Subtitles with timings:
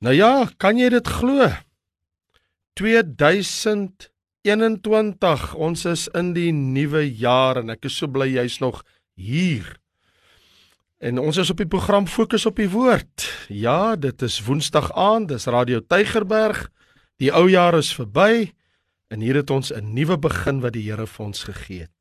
[0.00, 1.44] Nou ja, kan jy dit glo?
[2.80, 5.42] 2021.
[5.60, 8.80] Ons is in die nuwe jaar en ek is so bly jy's nog
[9.12, 9.68] hier.
[11.04, 13.28] En ons is op die program Fokus op die Woord.
[13.52, 16.72] Ja, dit is Woensdag aand, dis Radio Tygerberg.
[17.20, 18.56] Die ou jaar is verby
[19.12, 21.92] en hier het ons 'n nuwe begin wat die Here vir ons gegee het.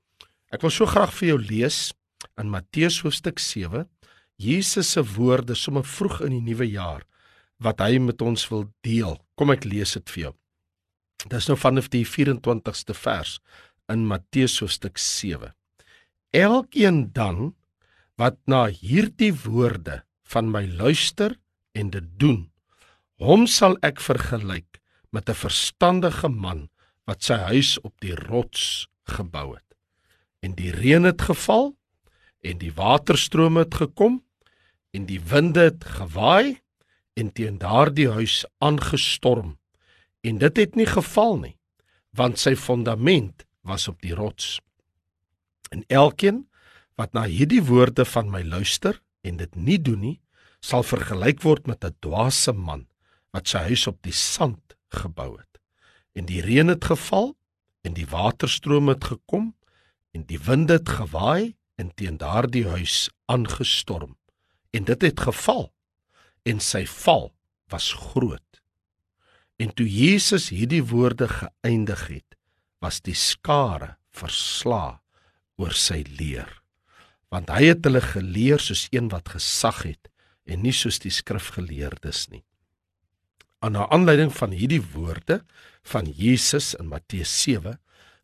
[0.56, 1.94] Ek wil so graag vir jou lees
[2.40, 3.90] in Matteus hoofstuk 7,
[4.38, 7.04] Jesus se woorde sommer vroeg in die nuwe jaar
[7.64, 9.18] wat hy met ons wil deel.
[9.36, 10.34] Kom ek lees dit vir jou.
[11.32, 13.40] Dis nou vanaf die 24ste vers
[13.92, 15.52] in Matteus hoofstuk 7.
[16.36, 17.54] Elkeen dan
[18.20, 21.36] wat na hierdie woorde van my luister
[21.76, 22.48] en dit doen,
[23.20, 24.80] hom sal ek vergelyk
[25.12, 26.70] met 'n verstandige man
[27.08, 29.66] wat sy huis op die rots gebou het.
[30.42, 31.76] En die reën het geval
[32.44, 34.24] en die waterstrome het gekom
[34.94, 36.62] en die winde het gewaai
[37.20, 39.58] en teen daardie huis aangestorm.
[40.22, 41.56] En dit het nie geval nie
[42.18, 44.58] want sy fondament was op die rots.
[45.70, 46.48] En elkeen
[46.98, 50.18] wat na hierdie woorde van my luister en dit nie doen nie
[50.60, 52.88] sal vergelyk word met 'n dwaase man
[53.32, 55.62] wat sy huis op die sand gebou het.
[56.14, 57.38] En die reën het geval
[57.82, 59.56] en die waterstrome het gekom
[60.12, 64.18] en die winde het gewaai en teen daardie huis aangestorm.
[64.72, 65.72] En dit het geval
[66.50, 67.30] en sy val
[67.70, 68.62] was groot.
[69.60, 72.38] En toe Jesus hierdie woorde geëindig het,
[72.80, 75.02] was die skare versla
[75.60, 76.50] oor sy leer.
[77.30, 80.10] Want hy het hulle geleer soos een wat gesag het
[80.50, 82.42] en nie soos die skrifgeleerdes nie.
[83.60, 85.42] Aan na aanleiding van hierdie woorde
[85.92, 87.76] van Jesus in Matteus 7,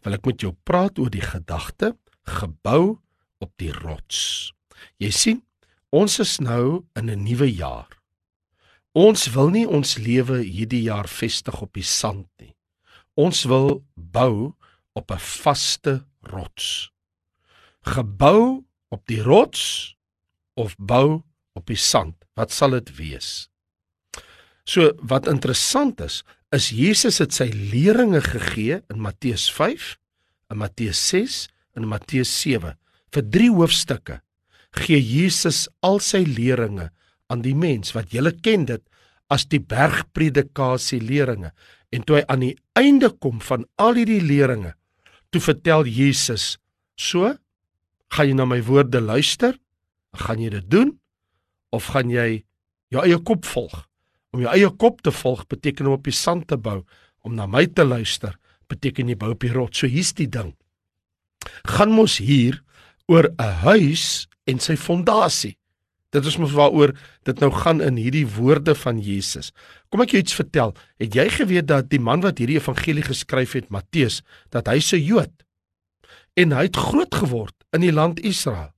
[0.05, 1.93] wil ek met jou praat oor die gedagte
[2.39, 2.97] gebou
[3.43, 4.53] op die rots.
[5.01, 5.43] Jy sien,
[5.91, 7.94] ons is nou in 'n nuwe jaar.
[8.95, 12.53] Ons wil nie ons lewe hierdie jaar vestig op die sand nie.
[13.19, 14.55] Ons wil bou
[14.95, 16.91] op 'n vaste rots.
[17.83, 19.95] Gebou op die rots
[20.55, 21.23] of bou
[21.53, 22.15] op die sand.
[22.35, 23.49] Wat sal dit wees?
[24.63, 29.97] So wat interessant is, is Jesus het sy leringe gegee in Matteus 5,
[30.49, 32.77] in Matteus 6 en in Matteus 7
[33.15, 34.19] vir drie hoofstukke
[34.75, 36.89] gee Jesus al sy leringe
[37.31, 38.83] aan die mens wat julle ken dit
[39.33, 41.51] as die bergpredikasie leringe
[41.95, 44.75] en toe hy aan die einde kom van al hierdie leringe
[45.33, 46.55] toe vertel Jesus
[46.95, 47.33] so
[48.15, 49.57] gaan jy na my woorde luister?
[50.15, 50.93] Gaan jy dit doen?
[51.75, 52.45] Of gaan jy
[52.93, 53.73] jou eie kop volg?
[54.31, 56.83] Om jou eie kop te volg beteken om op die sand te bou
[57.25, 58.37] om na my te luister
[58.69, 60.53] beteken jy bou op die rots so hier's die ding.
[61.67, 62.61] Gaan mos hier
[63.11, 65.57] oor 'n huis en sy fondasie
[66.15, 66.93] Dit is mos waaroor
[67.27, 69.51] dit nou gaan in hierdie woorde van Jesus.
[69.91, 70.71] Kom ek jou iets vertel.
[71.01, 74.21] Het jy geweet dat die man wat hierdie evangelie geskryf het, Matteus,
[74.55, 75.33] dat hy se Jood
[76.35, 78.73] en hy het groot geword in die land Israel.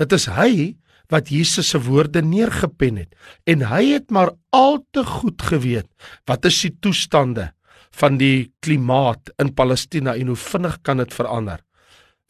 [0.00, 0.76] Dit is hy
[1.12, 3.12] wat Jesus se woorde neergepen het
[3.48, 5.88] en hy het maar al te goed geweet
[6.28, 7.50] wat is die toestande
[8.00, 11.60] van die klimaat in Palestina en hoe vinnig kan dit verander.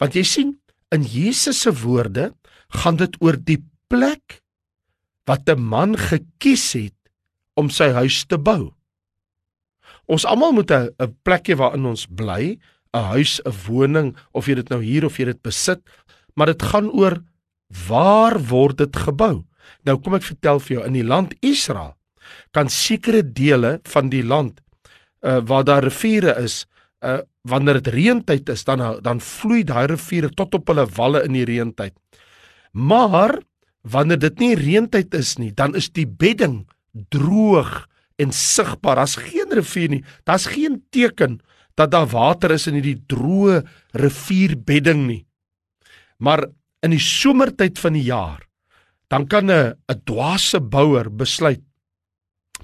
[0.03, 0.57] Want jy sien,
[0.93, 2.33] in Jesus se woorde
[2.83, 3.61] gaan dit oor die
[3.93, 4.42] plek
[5.27, 6.99] wat 'n man gekies het
[7.55, 8.73] om sy huis te bou.
[10.07, 12.59] Ons almal moet 'n plekjie waarin ons bly,
[12.95, 15.81] 'n huis, 'n woning of jy dit nou hier of jy dit besit,
[16.35, 17.23] maar dit gaan oor
[17.89, 19.45] waar word dit gebou?
[19.85, 21.97] Nou kom ek vertel vir jou in die land Israel
[22.51, 24.61] kan sekere dele van die land
[25.23, 26.65] uh, waar daar riviere is,
[27.05, 31.37] uh, wanneer dit reentyd is, dan dan vloei daai riviere tot op hulle walle in
[31.37, 31.95] die reentyd.
[32.73, 33.41] Maar
[33.83, 36.63] wanneer dit nie reentyd is nie, dan is die bedding
[37.11, 37.87] droog
[38.21, 39.01] en sigbaar.
[39.03, 40.05] Daar's geen rivier nie.
[40.29, 41.41] Daar's geen teken
[41.75, 43.63] dat daar water is in hierdie droë
[43.99, 45.23] rivierbedding nie.
[46.23, 46.47] Maar
[46.85, 48.47] in die somertyd van die jaar,
[49.09, 51.63] dan kan 'n 'n dwaase bouer besluit.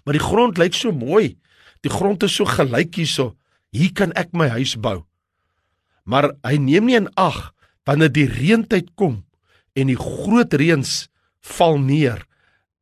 [0.05, 1.37] Maar die grond lyk so mooi.
[1.81, 3.37] Die grond is so gelyk hierso.
[3.71, 5.05] Hier kan ek my huis bou.
[6.05, 7.53] Maar hy neem nie in ag
[7.85, 9.28] wanneer die reentyd kom
[9.79, 11.09] en die groot reëns
[11.57, 12.25] val neer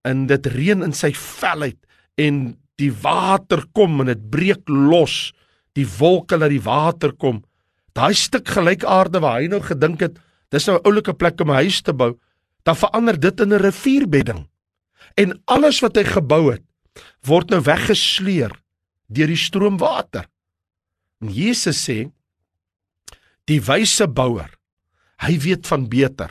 [0.06, 1.78] en dit reën in sy velheid
[2.20, 5.32] en die water kom en dit breek los.
[5.76, 7.42] Die wolke laat die water kom.
[7.96, 10.20] Daai stuk gelykaarde waar hy nou gedink het
[10.52, 12.16] dis nou 'n oulike plek om 'n huis te bou
[12.64, 14.48] dan verander dit in 'n rivierbedding.
[15.16, 16.62] En alles wat hy gebou het
[17.22, 18.52] word nou weggesleer
[19.08, 20.28] deur die stroomwater.
[21.20, 22.10] En Jesus sê
[23.44, 24.50] die wyse bouer
[25.18, 26.30] hy weet van beter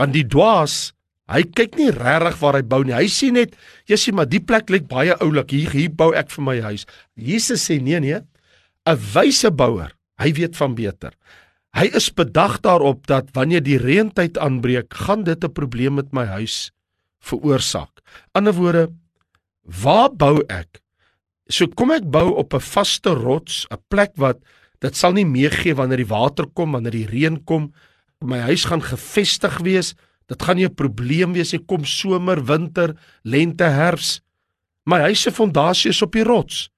[0.00, 0.94] want die dwaas
[1.30, 2.90] Hy kyk nie regtig waar hy bou nie.
[2.90, 3.54] Hy sien net,
[3.86, 5.52] "Jessie, maar die plek lyk baie oulik.
[5.52, 8.20] Hier hier bou ek vir my huis." Jesus sê, "Nee nee.
[8.86, 11.12] 'n Wyse bouer, hy weet van beter.
[11.76, 16.24] Hy is bedag daarop dat wanneer die reëntyd aanbreek, gaan dit 'n probleem met my
[16.24, 16.72] huis
[17.20, 18.00] veroorsaak.
[18.34, 18.90] Ander woorde,
[19.62, 20.80] waar bou ek?
[21.48, 24.38] So kom ek bou op 'n vaste rots, 'n plek wat
[24.80, 27.72] dit sal nie meegee wanneer die water kom, wanneer die reën kom.
[28.24, 29.94] My huis gaan gefestig wees.
[30.28, 31.64] Dit gaan nie 'n probleem wees nie.
[31.64, 34.20] Kom somer, winter, lente, herfs.
[34.84, 36.70] My huis se fondasie is op die rots.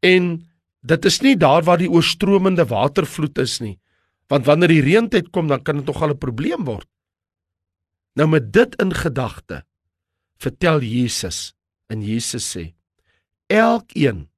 [0.00, 0.46] En
[0.82, 3.78] dit is nie daar waar die oorstromende watervloed is nie.
[4.28, 6.88] Want wanneer die reëntyd kom, dan kan dit tog al 'n probleem word.
[8.14, 9.64] Nou met dit in gedagte,
[10.38, 11.54] vertel Jesus
[11.86, 12.74] en Jesus sê:
[13.46, 14.28] Elkeen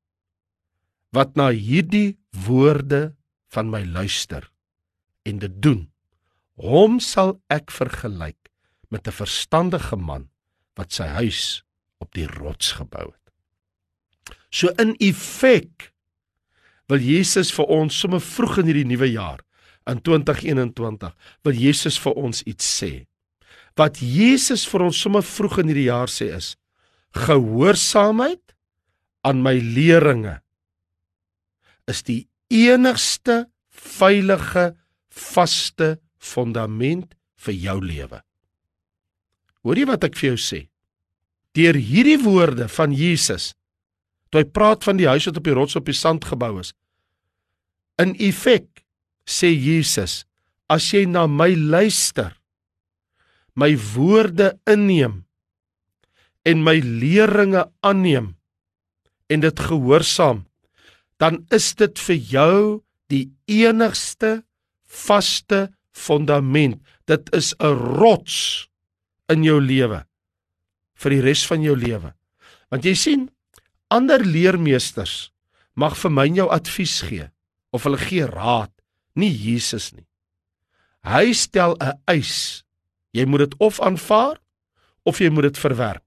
[1.12, 3.14] wat na hierdie woorde
[3.48, 4.50] van my luister
[5.22, 5.86] en dit doen,
[6.60, 8.50] hom sal ek vergelyk
[8.90, 10.28] met 'n verstandige man
[10.76, 11.62] wat sy huis
[11.98, 14.36] op die rots gebou het.
[14.50, 15.92] So in effek
[16.88, 19.40] wil Jesus vir ons sommer vroeg in hierdie nuwe jaar
[19.86, 23.06] in 2021 wil Jesus vir ons iets sê.
[23.76, 26.56] Wat Jesus vir ons sommer vroeg in hierdie jaar sê is
[27.16, 28.54] gehoorsaamheid
[29.26, 30.40] aan my leringe
[31.90, 34.74] is die enigste veilige
[35.10, 37.14] vaste fondament
[37.46, 38.22] vir jou lewe.
[39.66, 40.60] Hoor jy wat ek vir jou sê?
[41.56, 43.54] Deur hierdie woorde van Jesus,
[44.30, 46.74] toe hy praat van die huis wat op die rots op die sand gebou is,
[48.02, 48.84] in effek
[49.26, 50.24] sê Jesus,
[50.68, 52.34] as jy na my luister,
[53.56, 55.22] my woorde inneem
[56.46, 58.34] en my leringe aanneem
[59.32, 60.44] en dit gehoorsaam,
[61.18, 62.58] dan is dit vir jou
[63.10, 64.42] die enigste
[64.86, 66.82] vaste fondament.
[67.08, 68.68] Dit is 'n rots
[69.32, 70.04] in jou lewe
[70.94, 72.14] vir die res van jou lewe.
[72.70, 73.30] Want jy sien,
[73.88, 75.32] ander leermeesters
[75.74, 77.30] mag vir my jou advies gee
[77.72, 78.72] of hulle gee raad
[79.14, 80.06] nie Jesus nie.
[81.04, 82.64] Hy stel 'n eis.
[83.12, 84.40] Jy moet dit of aanvaar
[85.04, 86.02] of jy moet dit verwerp.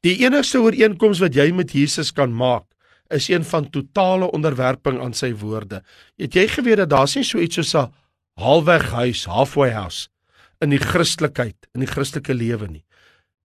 [0.00, 2.66] Die enigste ooreenkoms wat jy met Jesus kan maak,
[3.12, 5.82] is een van totale onderwerping aan sy woorde.
[6.16, 7.92] Het jy geweet dat daar's nie so iets soos 'n
[8.40, 10.08] halfweg huis, halfway house
[10.60, 12.84] in die Christelikheid, in die Christelike lewe nie.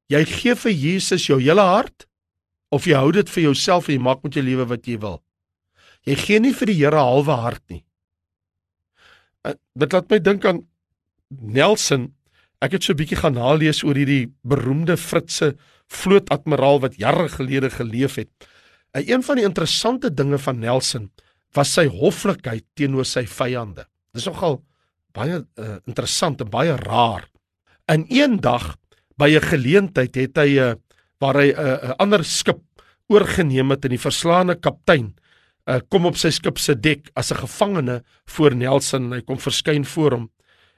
[0.08, 2.08] Jy gee vir Jesus jou hele hart
[2.72, 5.22] of jy hou dit vir jouself en jy maak met jou lewe wat jy wil.
[6.08, 7.84] Jy gee nie vir die Here halwe hart nie.
[9.44, 10.62] Uh, dit laat my dink aan
[11.30, 12.14] Nelson.
[12.64, 15.56] Ek het so 'n bietjie gaan nalees oor hierdie beroemde Fritse
[15.88, 18.30] vlootadmiraal wat jare gelede geleef het.
[18.96, 21.12] Uh, een van die interessante dinge van Nelson
[21.56, 23.88] was sy hoflikheid teenoor sy vyande.
[24.14, 24.62] Dis nogal
[25.18, 27.28] baie uh, interessant en baie raar.
[27.92, 28.76] In een dag
[29.18, 30.76] by 'n geleentheid het hy 'n uh,
[31.20, 32.62] waar hy 'n uh, ander skip
[33.10, 35.16] oorgeneem het en die verslaane kaptein
[35.68, 39.40] uh, kom op sy skip se dek as 'n gevangene voor Nelson en hy kom
[39.40, 40.30] verskyn voor hom.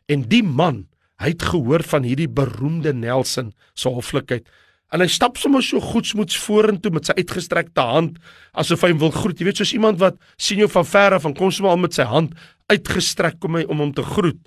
[0.08, 0.88] En die man,
[1.20, 4.48] hy het gehoor van hierdie beroemde Nelson se hoflikheid.
[4.89, 8.18] En hy stap sommer so goedsmoeds vorentoe met sy uitgestrekte hand
[8.57, 9.38] asof hy hom wil groet.
[9.38, 11.97] Jy weet soos iemand wat sien jou van ver af en kom sommer al met
[11.97, 12.33] sy hand
[12.69, 14.41] uitgestrek kom hy om hom te groet.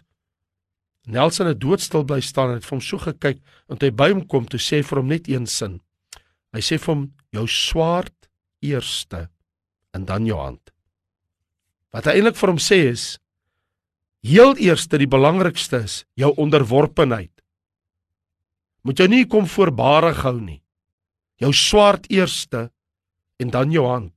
[1.10, 3.40] Nelson het doodstil bly staan en het vir hom so gekyk
[3.70, 5.80] en toe hy by hom kom, toe sê vir hom net een sin.
[6.54, 8.14] Hy sê vir hom: "Jou swaard
[8.62, 9.28] eerste
[9.92, 10.70] en dan jou hand.
[11.92, 13.06] Wat hy eintlik vir hom sê is
[14.22, 17.31] heel eerste die belangrikste is jou onderworpenheid.
[18.82, 20.60] Moet jy nie kom voorbarig hou nie.
[21.42, 22.70] Jou swaard eerste
[23.42, 24.14] en dan jou hand.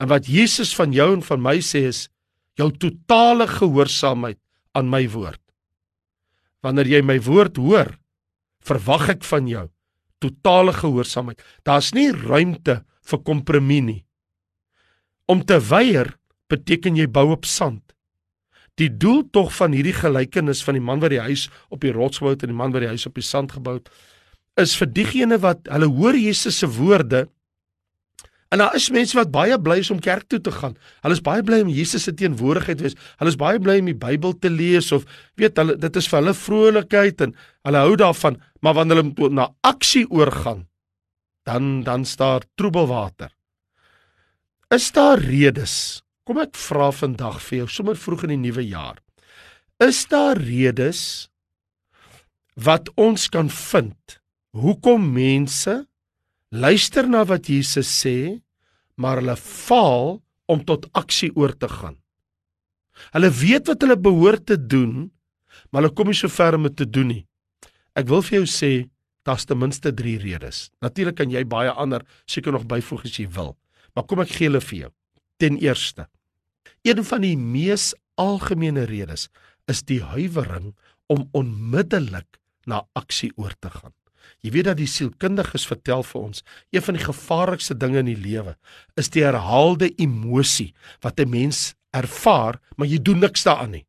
[0.00, 2.08] En wat Jesus van jou en van my sê is
[2.58, 4.40] jou totale gehoorsaamheid
[4.74, 5.40] aan my woord.
[6.64, 7.94] Wanneer jy my woord hoor,
[8.64, 9.68] verwag ek van jou
[10.24, 11.42] totale gehoorsaamheid.
[11.68, 14.00] Daar's nie ruimte vir kompromie nie.
[15.28, 16.14] Om te weier
[16.48, 17.83] beteken jy bou op sand.
[18.80, 22.18] Die doel tog van hierdie gelykenis van die man wat die huis op die rots
[22.22, 23.90] bou en die man wat die huis op die sand gebou het,
[24.58, 27.26] is vir diegene wat hulle hoor Jesus se woorde
[28.54, 30.76] en daar is mense wat baie bly is om kerk toe te gaan.
[31.02, 32.94] Hulle is baie bly om Jesus se teenwoordigheid te wees.
[33.18, 35.08] Hulle is baie bly om die Bybel te lees of
[35.40, 37.34] weet hulle dit is vir hulle vrolikheid en
[37.66, 40.68] hulle hou daarvan, maar wanneer hulle na aksie oorgaan,
[41.42, 43.34] dan dan staan troebelwater.
[44.70, 46.03] Is daar redes?
[46.24, 48.96] Kom ek vra vandag vir jou, sommer vroeg in die nuwe jaar.
[49.82, 51.28] Is daar redes
[52.56, 54.20] wat ons kan vind
[54.56, 55.82] hoekom mense
[56.54, 58.40] luister na wat Jesus sê,
[58.96, 61.98] maar hulle faal om tot aksie oor te gaan?
[63.12, 65.10] Hulle weet wat hulle behoort te doen,
[65.68, 67.22] maar hulle kom nie so ver om dit te doen nie.
[67.98, 68.72] Ek wil vir jou sê
[69.28, 70.70] daar's ten minste 3 redes.
[70.80, 73.56] Natuurlik kan jy baie ander seker nog byvoeg as jy wil.
[73.92, 74.90] Maar kom ek gee hulle vir jou.
[75.42, 76.06] Ten eerste,
[76.84, 79.28] een van die mees algemene redes
[79.70, 80.74] is die huiwering
[81.08, 82.38] om onmiddellik
[82.68, 83.94] na aksie oor te gaan.
[84.44, 88.20] Jy weet dat die sielkundiges vertel vir ons, een van die gevaarlikste dinge in die
[88.20, 88.56] lewe
[89.00, 90.72] is die herhaalde emosie
[91.04, 93.86] wat 'n mens ervaar, maar jy doen niks daaraan nie.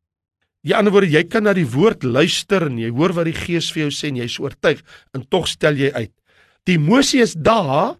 [0.62, 3.70] Die ander woorde, jy kan na die woord luister en jy hoor wat die Gees
[3.72, 4.82] vir jou sê en jy's oortuig
[5.14, 6.12] en tog stel jy uit.
[6.66, 7.98] Die emosie is daar,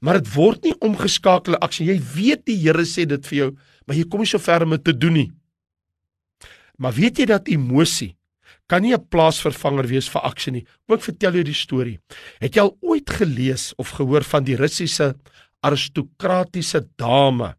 [0.00, 1.86] maar dit word nie omgeskakel aksie.
[1.86, 3.50] Jy weet die Here sê dit vir jou,
[3.86, 5.30] maar jy kom nie so ver om dit te doen nie.
[6.78, 8.16] Maar weet jy dat emosie
[8.66, 10.66] kan nie 'n plaasvervanger wees vir aksie nie.
[10.86, 11.98] Kom ek vertel jou die storie.
[12.40, 15.14] Het jy al ooit gelees of gehoor van die Russiese
[15.62, 17.54] aristokratiese dame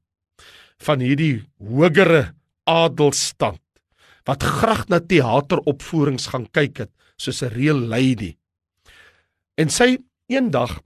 [0.77, 2.33] van hierdie hogere
[2.65, 3.59] adelstand
[4.25, 8.35] wat graag na teateropvoerings gaan kyk het soos 'n real lady.
[9.57, 10.81] En sy eendag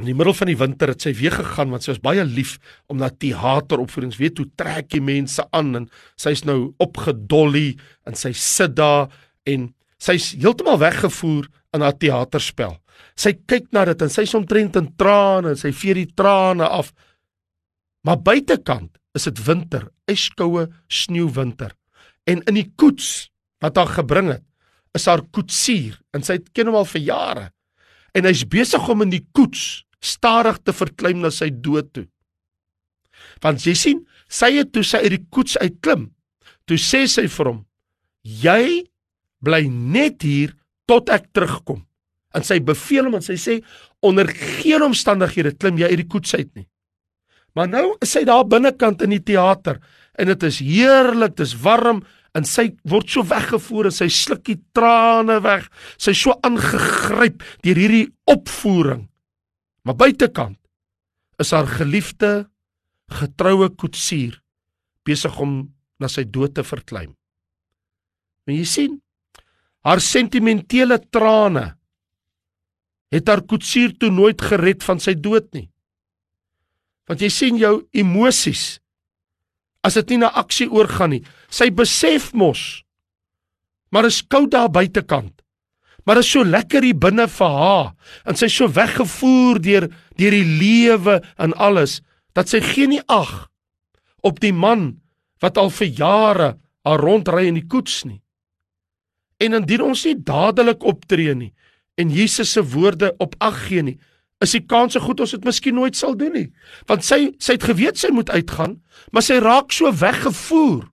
[0.00, 2.56] in die middel van die winter het sy weer gegaan want sy was baie lief
[2.90, 5.86] om na teateropvoerings weet hoe trek jy mense aan en
[6.18, 7.76] sy's nou opgedolly
[8.08, 9.12] en sy sit daar
[9.46, 9.68] en
[10.02, 12.74] sy's heeltemal weggevoer in haar teaterspel.
[13.18, 16.90] Sy kyk na dit en sy's omtrent in trane en sy vee die trane af.
[18.04, 21.72] Maar buitekant is dit winter, yskoue sneeuwwinter
[22.26, 23.28] en in die koets
[23.62, 24.44] wat haar gebring het
[24.94, 27.46] is haar koetsier en sy ken hom al vir jare
[28.14, 32.06] en hy's besig om in die koets stadig te verklim na sy dood toe.
[33.42, 36.08] Want jy sien sy het toe sy uit die koets uitklim
[36.68, 37.62] toe sê sy vir hom
[38.24, 38.84] jy
[39.44, 40.54] bly net hier
[40.88, 41.82] tot ek terugkom.
[42.34, 43.58] En sy beveel hom en sy sê
[44.04, 46.66] onder geen omstandighede klim jy uit die koets uit nie.
[47.54, 49.78] Maar nou is sy daar binnekant in die teater
[50.18, 52.02] en dit is heerlik, dit is warm
[52.34, 55.68] en sy word so weggevoer en sy sluk die trane weg.
[55.96, 59.06] Sy so aangegryp deur hierdie opvoering.
[59.86, 60.58] Maar buitekant
[61.42, 62.46] is haar geliefde
[63.14, 64.40] getroue koetsier
[65.04, 65.56] besig om
[66.00, 67.12] na sy dood te verklim.
[68.48, 68.94] En jy sien,
[69.84, 71.66] haar sentimentele trane
[73.14, 75.68] het haar koetsier toe nooit gered van sy dood nie.
[77.08, 78.80] Want jy sien jou emosies
[79.84, 81.24] as dit nie na aksie oorgaan nie.
[81.52, 82.84] Sy besef mos
[83.94, 85.42] maar is koud daar buitekant.
[86.04, 87.92] Maar is so lekker hier binne vir haar
[88.26, 89.86] en sy so weggevoer deur
[90.18, 92.00] deur die lewe en alles
[92.34, 93.46] dat sy geen nie ag
[94.26, 94.88] op die man
[95.44, 96.48] wat al vir jare
[96.84, 98.20] haar rondry in die koets nie.
[99.38, 101.52] En indien ons nie dadelik optree nie
[102.00, 103.98] en Jesus se woorde op ag gee nie,
[104.44, 106.48] is die kans so goed ons dit miskien nooit sal doen nie.
[106.90, 108.78] Want sy sy het geweet sy moet uitgaan,
[109.12, 110.84] maar sy raak so weggevoer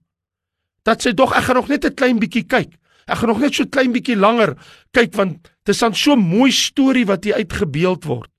[0.86, 2.78] dat sy dog ek gaan nog net 'n klein bietjie kyk.
[3.06, 4.56] Ek gaan nog net so klein bietjie langer
[4.92, 8.30] kyk want dit is dan so mooi storie wat hier uitgebeeld word.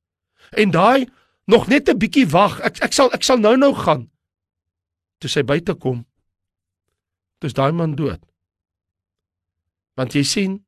[0.51, 1.08] En daai
[1.48, 2.60] nog net 'n bietjie wag.
[2.62, 4.10] Ek ek sal ek sal nou-nou gaan.
[5.20, 6.05] Toe sy buite kom,
[7.39, 8.20] dis daai man dood.
[9.96, 10.65] Want jy sien,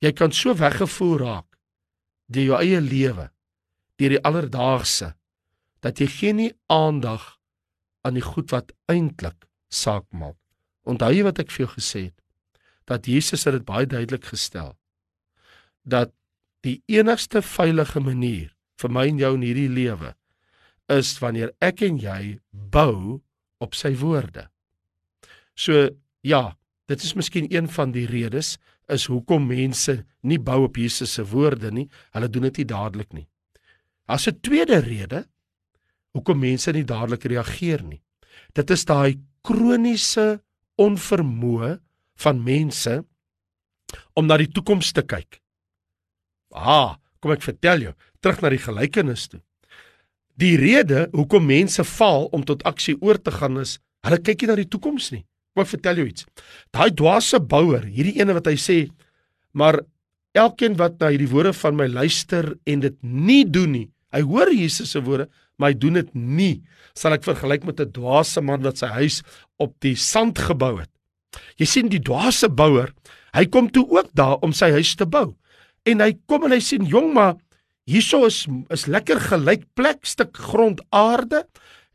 [0.00, 1.58] jy kan so weggevoer raak
[2.28, 3.30] deur jou eie lewe
[4.00, 5.14] deur die alledaagse
[5.84, 7.36] dat jy geen nie aandag
[8.06, 10.38] aan die goed wat eintlik saak maak.
[10.86, 12.18] Onthou jy wat ek vir jou gesê het?
[12.86, 14.76] Dat Jesus het dit baie duidelik gestel
[15.86, 16.10] dat
[16.66, 18.50] die enigste veilige manier
[18.80, 20.12] vir my en jou in hierdie lewe
[20.92, 23.22] is wanneer ek en jy bou
[23.62, 24.48] op sy woorde.
[25.54, 25.88] So
[26.26, 26.56] ja,
[26.90, 28.56] dit is miskien een van die redes
[28.92, 31.88] is hoekom mense nie bou op Jesus se woorde nie.
[32.14, 33.26] Hulle doen dit nie dadelik nie.
[34.06, 35.26] As 'n tweede rede
[36.14, 38.02] hoekom mense nie dadelik reageer nie.
[38.54, 40.40] Dit is daai kroniese
[40.78, 41.78] onvermoë
[42.22, 43.04] van mense
[44.14, 45.40] om na die toekoms te kyk.
[46.54, 49.40] Ah, kom ek vertel jou, terug na die gelykenis toe.
[50.36, 54.50] Die rede hoekom mense faal om tot aksie oor te gaan is, hulle kyk nie
[54.50, 55.24] na die toekoms nie.
[55.54, 56.26] Kom ek vertel jou iets.
[56.72, 58.78] Daai dwaase bouer, hierdie ene wat hy sê,
[59.56, 59.80] maar
[60.36, 63.86] elkeen wat na hierdie woorde van my luister en dit nie doen nie,
[64.16, 65.28] Hy hoor Jesus se woorde,
[65.60, 66.54] maar hy doen dit nie.
[66.96, 69.22] Sal ek vergelyk met 'n dwaase man wat sy huis
[69.60, 70.90] op die sand gebou het.
[71.60, 72.92] Jy sien die dwaase bouer,
[73.34, 75.36] hy kom toe ook daar om sy huis te bou.
[75.84, 77.36] En hy kom en hy sien jong maar
[77.86, 81.46] hierso is is lekker gelyk plek stuk grond aarde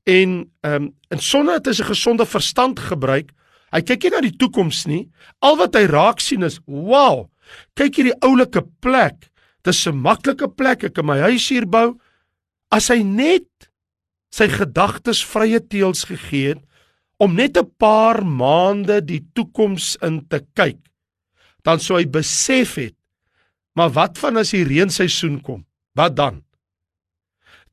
[0.06, 3.32] en ehm um, en sonder dat hy sy gesonde verstand gebruik,
[3.72, 5.10] hy kyk nie na die toekoms nie.
[5.42, 7.30] Al wat hy raak sien is, "Wow,
[7.76, 9.30] kyk hierdie oulike plek.
[9.64, 10.84] Dis 'n maklike plek.
[10.84, 11.98] Ek kan my huis hier bou."
[12.72, 13.68] As hy net
[14.32, 16.64] sy gedagtes vrye teels gegee het
[17.22, 20.80] om net 'n paar maande die toekoms in te kyk,
[21.64, 22.96] dan sou hy besef het,
[23.76, 25.66] maar wat van as die reenseisoen kom?
[25.94, 26.44] Wat dan?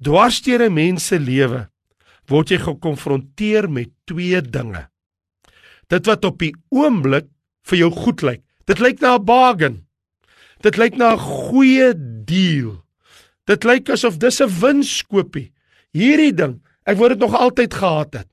[0.02, 1.70] Dwarsteer 'n mens se lewe
[2.28, 4.88] word jy gekonfronteer met twee dinge.
[5.88, 7.26] Dit wat op die oomblik
[7.64, 8.42] vir jou goed lyk.
[8.66, 9.86] Dit lyk na 'n bargain.
[10.60, 12.84] Dit lyk na 'n goeie deal.
[13.48, 15.52] Dit lyk asof dis 'n winskoopie.
[15.96, 18.28] Hierdie ding, ek wou dit nog altyd gehad het.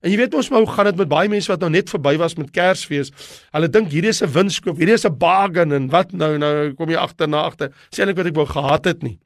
[0.00, 2.16] En jy weet ons maar hoe gaan dit met baie mense wat nou net verby
[2.16, 3.10] was met Kersfees.
[3.52, 6.88] Hulle dink hierdie is 'n winskoop, hierdie is 'n bargain en wat nou nou kom
[6.88, 7.68] jy agter na agter.
[7.90, 9.18] Sê eintlik wat ek wou gehad het nie.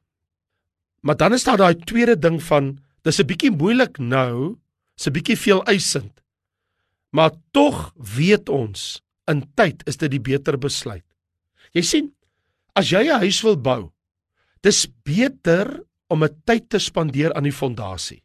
[1.01, 4.57] Maar dan is daar daai tweede ding van dis 'n bietjie moeilik nou,
[4.97, 6.21] dis 'n bietjie veel eisend.
[7.11, 11.05] Maar tog weet ons in tyd is dit die beter besluit.
[11.71, 12.13] Jy sien,
[12.73, 13.91] as jy 'n huis wil bou,
[14.65, 18.23] dis beter om 'n tyd te spandeer aan die fondasie.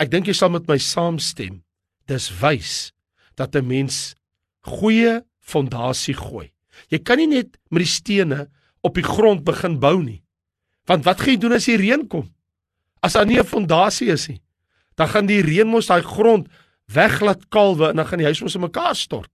[0.00, 1.62] Ek dink jy sal met my saamstem.
[2.06, 2.92] Dis wys
[3.36, 4.14] dat 'n mens
[4.62, 6.52] goeie fondasie gooi.
[6.88, 8.50] Jy kan nie net met die stene
[8.82, 10.22] op die grond begin bou nie.
[10.86, 12.34] Want wat gaan jy doen as die reën kom?
[13.02, 14.40] As daar nie 'n fondasie is nie,
[14.96, 16.48] dan gaan die reën mos daai grond
[16.86, 19.30] weglaat kalwe en dan gaan die huis mos in mekaar stort.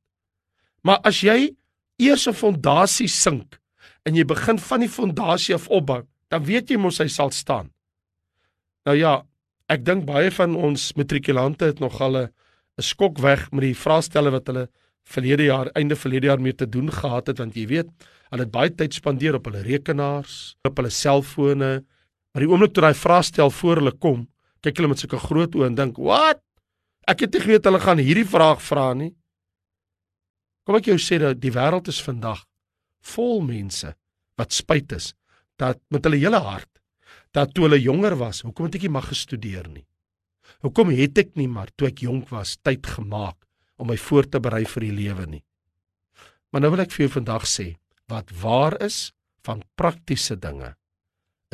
[0.83, 1.57] Maar as jy
[1.99, 3.60] eers 'n fondasie sink
[4.05, 7.71] en jy begin van die fondasie af opbou, dan weet jy mos hy sal staan.
[8.87, 9.23] Nou ja,
[9.71, 12.29] Ek dink baie van ons matrikulante het nog al 'n
[12.83, 14.69] skok weg met die vraestelle wat hulle
[15.07, 17.89] verlede jaar einde verlede jaar mee te doen gehad het want jy weet,
[18.31, 21.85] hulle het baie tyd spandeer op hulle rekenaars, op hulle selfone.
[22.33, 24.29] Maar die oomblik toe daai vraestel voor hulle kom,
[24.63, 26.43] kyk hulle met sulke groot oë en dink, "Wat?
[27.07, 29.15] Ek het nie geweet hulle gaan hierdie vraag vra nie."
[30.67, 32.45] Kom ek jou sê dat die wêreld is vandag
[33.15, 33.95] vol mense
[34.41, 35.13] wat spyt is
[35.61, 36.69] dat met hulle hele hart
[37.37, 39.85] dat toe hulle jonger was, hoekom het ek nie mag gestudeer nie?
[40.65, 43.39] Hoekom het ek nie maar toe ek jonk was tyd gemaak
[43.81, 45.45] om my voor te berei vir die lewe nie?
[46.51, 47.69] Maar nou wil ek vir jou vandag sê,
[48.11, 49.13] wat waar is
[49.47, 50.75] van praktiese dinge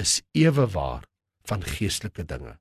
[0.00, 1.05] is ewe waar
[1.49, 2.57] van geestelike dinge.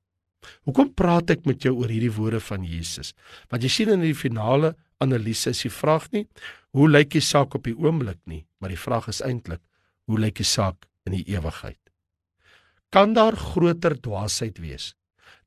[0.68, 3.12] Hoekom praat ek met jou oor hierdie woorde van Jesus?
[3.50, 6.24] Want jy sien in die finale analise is die vraag nie
[6.76, 9.62] hoe lyk die saak op die oomblik nie, maar die vraag is eintlik
[10.06, 11.80] hoe lyk die saak in die ewigheid?
[12.90, 14.94] kan daar groter dwaasheid wees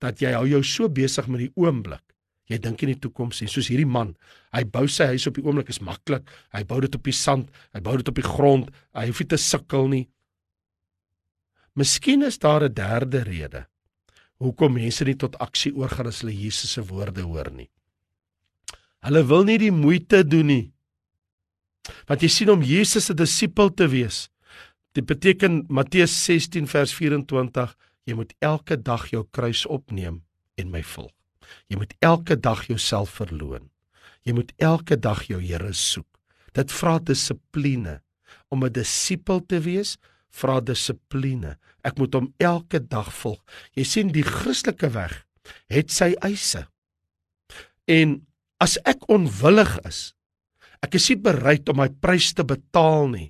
[0.03, 2.03] dat jy hou jou so besig met die oomblik
[2.49, 4.15] jy dink in die toekoms en soos hierdie man
[4.55, 7.51] hy bou sy huis op die oomblik is maklik hy bou dit op die sand
[7.75, 10.05] hy bou dit op die grond hy hoef nie te sukkel nie.
[11.77, 13.65] Miskien is daar 'n derde rede
[14.39, 17.69] hoekom mense nie tot aksie oorgaan as hulle Jesus se woorde hoor nie.
[19.03, 20.73] Hulle wil nie die moeite doen nie
[22.07, 24.29] want jy sien om Jesus se disipel te wees
[24.97, 27.75] Dit beteken Matteus 16 vers 24,
[28.09, 30.23] jy moet elke dag jou kruis opneem
[30.57, 31.13] en my volg.
[31.69, 33.69] Jy moet elke dag jouself verloon.
[34.25, 36.07] Jy moet elke dag jou Here soek.
[36.57, 38.01] Dit vra dissipline.
[38.49, 39.97] Om 'n disipel te wees,
[40.29, 41.57] vra dissipline.
[41.83, 43.39] Ek moet hom elke dag volg.
[43.75, 45.25] Jy sien die Christelike weg
[45.69, 46.67] het sy eise.
[47.87, 48.27] En
[48.59, 50.13] as ek onwillig is,
[50.85, 53.29] ek is nie bereid om my prys te betaal nie.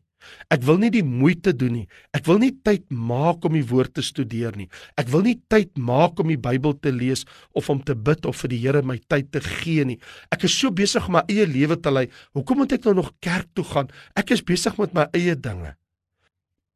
[0.51, 1.85] Ek wil nie die moeite doen nie.
[2.15, 4.67] Ek wil nie tyd maak om die woord te studeer nie.
[4.99, 7.25] Ek wil nie tyd maak om die Bybel te lees
[7.57, 9.99] of om te bid of vir die Here my tyd te gee nie.
[10.33, 12.07] Ek is so besig om my eie lewe te lei.
[12.37, 13.91] Hoekom moet ek nou nog kerk toe gaan?
[14.19, 15.75] Ek is besig met my eie dinge.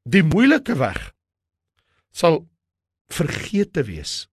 [0.04, 1.12] Die moeilike weg
[2.14, 2.44] sal
[3.14, 4.24] vergeete wees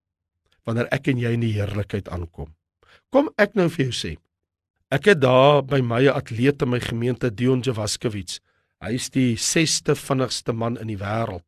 [0.69, 2.53] wanneer ek en jy in die heerlikheid aankom.
[3.11, 4.13] Kom ek nou vir jou sê.
[4.91, 8.41] Ek het daar by my atleet in my gemeente Dion Javaskewits
[8.81, 11.45] Hy is die 6ste vinnigste man in die wêreld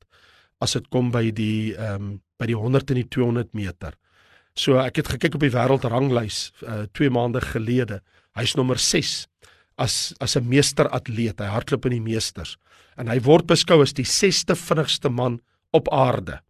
[0.63, 2.11] as dit kom by die ehm um,
[2.43, 3.95] by die 100 en die 200 meter.
[4.59, 8.01] So ek het gekyk op die wêreldranglys uh 2 maande gelede.
[8.35, 9.29] Hy's nommer 6
[9.79, 11.41] as as 'n meesteratleet.
[11.41, 12.59] Hy hardloop in die meesters
[12.99, 15.41] en hy word beskou as die 6ste vinnigste man
[15.73, 16.43] op aarde.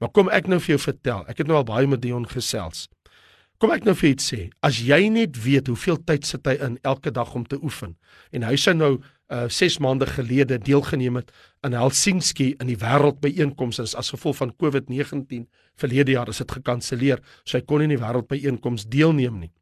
[0.00, 1.24] Maar kom ek nou vir jou vertel.
[1.28, 2.88] Ek het nou al baie met Dion gesels.
[3.62, 4.40] Kom ek nou vir iets sê.
[4.66, 7.94] As jy net weet hoeveel tyd sit hy in elke dag om te oefen
[8.34, 8.94] en hy sou nou
[9.32, 11.30] uh 6 maande gelede deelgeneem het
[11.64, 15.46] aan Helsinki in die wêreldbyeenkoms as, gevolg van COVID-19
[15.80, 17.22] verlede jaar is dit gekanselleer.
[17.44, 19.52] So hy kon nie in die wêreldbyeenkoms deelneem nie.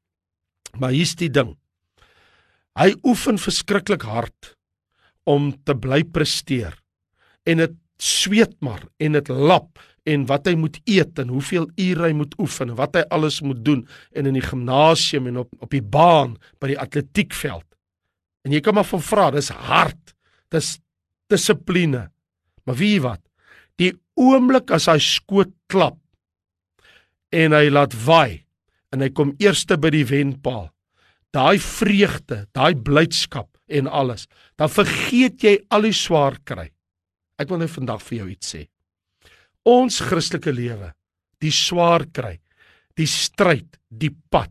[0.80, 1.54] Maar hier's die ding.
[2.74, 4.56] Hy oefen verskriklik hard
[5.28, 6.74] om te bly presteer.
[7.46, 9.78] En dit sweet maar en dit lap
[10.08, 13.40] en wat hy moet eet en hoeveel ure hy moet oefen en wat hy alles
[13.46, 13.84] moet doen
[14.16, 17.66] en in die gimnasium en op op die baan by die atletiekveld.
[18.42, 20.14] En jy kan maar van vra, dis hard.
[20.50, 20.76] Dis
[21.30, 22.08] dissipline.
[22.66, 23.22] Maar wie wat?
[23.80, 25.98] Die oomblik as hy skoot klap
[27.32, 28.42] en hy laat waai,
[28.92, 30.68] en hy kom eerste by die wenpaal.
[31.32, 34.26] Daai vreugde, daai blydskap en alles,
[34.60, 36.68] dan vergeet jy al die swaar kry.
[37.40, 38.66] Ek wil net vandag vir jou iets sê.
[39.68, 40.90] Ons Christelike lewe,
[41.42, 42.36] die swaar kry,
[42.98, 44.50] die stryd, die pad.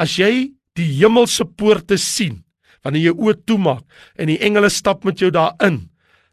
[0.00, 2.40] As jy die hemelse poorte sien,
[2.84, 3.84] wanneer jy oë toemaak
[4.18, 5.84] en die engele stap met jou daarin,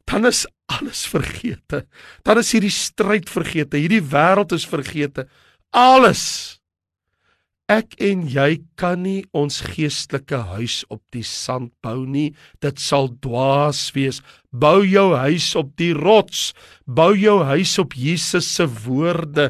[0.08, 1.84] dan is alles vergete.
[2.23, 5.27] Dan is hierdie stryd vergete, hierdie wêreld is vergete.
[5.75, 6.57] Alles.
[7.67, 12.30] Ek en jy kan nie ons geestelike huis op die sand bou nie.
[12.63, 14.21] Dit sal dwaas wees.
[14.56, 16.53] Bou jou huis op die rots.
[16.88, 19.49] Bou jou huis op Jesus se woorde.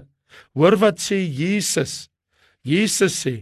[0.58, 2.08] Hoor wat sê Jesus?
[2.66, 3.36] Jesus sê: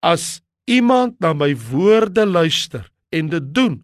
[0.00, 3.82] As iemand na my woorde luister en dit doen,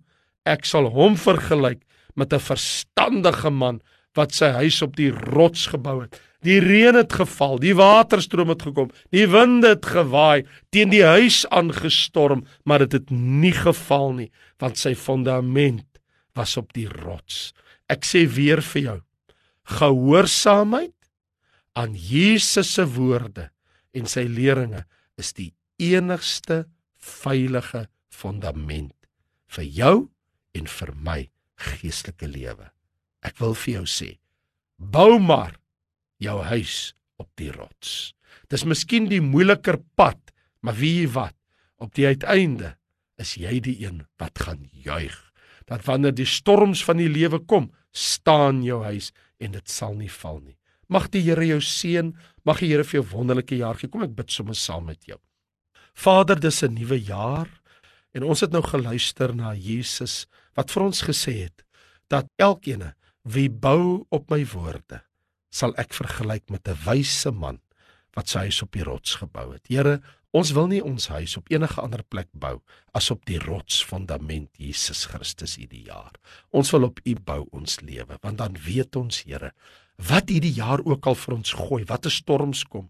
[0.48, 1.84] ek sal hom vergelyk
[2.16, 3.84] met 'n verstandige man
[4.16, 6.16] wat sy huis op die rots gebou het.
[6.46, 11.42] Die reën het geval, die waterstroom het gekom, die winde het gewaai, teen die huis
[11.52, 15.84] aangestorm, maar dit het, het nie geval nie, want sy fondament
[16.38, 17.50] was op die rots.
[17.92, 18.98] Ek sê weer vir jou,
[19.80, 20.96] gehoorsaamheid
[21.78, 23.50] aan Jesus se woorde
[23.96, 24.84] en sy leringe
[25.20, 26.64] is die enigste
[27.00, 28.94] veilige fondament
[29.50, 29.94] vir jou
[30.56, 31.20] en vir my
[31.60, 32.70] geestelike lewe.
[33.24, 34.10] Ek wil vir jou sê,
[34.76, 35.58] bou maar
[36.20, 38.12] jou huis op die rots.
[38.50, 40.18] Dis miskien die moeiliker pad,
[40.60, 41.36] maar wie wat,
[41.80, 42.74] op die uiteinde
[43.20, 45.16] is jy die een wat gaan juig.
[45.68, 50.10] Dat wanneer die storms van die lewe kom, staan jou huis en dit sal nie
[50.10, 50.56] val nie.
[50.90, 52.12] Mag die Here jou seën,
[52.44, 53.90] mag die Here vir jou wonderlike jaar gee.
[53.90, 55.18] Kom ek bid sommer saam met jou.
[55.94, 57.48] Vader, dis 'n nuwe jaar
[58.14, 61.62] en ons het nou geluister na Jesus wat vir ons gesê het
[62.08, 65.02] dat elkeen wie bou op my woorde
[65.50, 67.60] sal ek vergelyk met 'n wyse man
[68.16, 69.66] wat sy huis op die rots gebou het.
[69.68, 70.00] Here,
[70.32, 72.60] ons wil nie ons huis op enige ander plek bou
[72.94, 76.12] as op die rotsfondament Jesus Christus hierdie jaar.
[76.50, 79.52] Ons wil op U bou ons lewe, want dan weet ons, Here,
[79.96, 82.88] wat hierdie jaar ook al vir ons gooi, watter storms kom,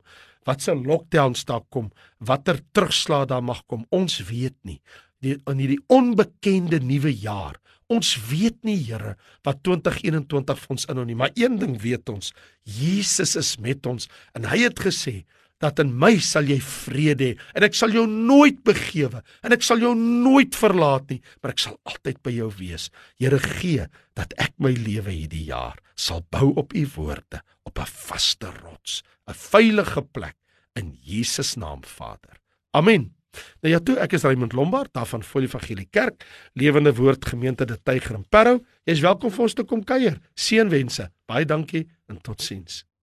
[0.48, 4.80] wat se lockdowns daar kom, watter terugslag daar mag kom, ons weet nie.
[5.20, 11.04] Die, in hierdie onbekende nuwe jaar Ons weet nie Here wat 2021 vir ons inhou
[11.08, 12.30] nie, maar een ding weet ons,
[12.62, 14.06] Jesus is met ons
[14.38, 15.20] en hy het gesê
[15.60, 19.66] dat in my sal jy vrede hê en ek sal jou nooit begewe en ek
[19.66, 22.88] sal jou nooit verlaat nie, maar ek sal altyd by jou wees.
[23.20, 27.90] Here gee dat ek my lewe hierdie jaar sal bou op u woorde, op 'n
[28.08, 30.36] vaste rots, 'n veilige plek
[30.76, 32.40] in Jesus naam Vader.
[32.72, 33.19] Amen.
[33.60, 37.64] Nou ja toe, ek is Raymond Lombard daar van Volle Evangelie Kerk, Lewende Woord Gemeente
[37.64, 38.60] De Tyger in Parow.
[38.88, 40.20] Jy's welkom vir ons te kom kuier.
[40.34, 41.10] Seënwense.
[41.30, 42.84] Baie dankie en totsiens.